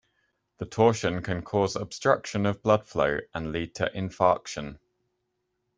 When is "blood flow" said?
2.63-3.19